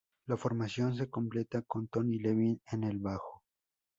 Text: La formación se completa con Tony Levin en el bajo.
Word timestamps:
La 0.25 0.35
formación 0.35 0.95
se 0.95 1.11
completa 1.11 1.61
con 1.61 1.87
Tony 1.87 2.17
Levin 2.17 2.59
en 2.71 2.85
el 2.85 2.97
bajo. 2.97 3.43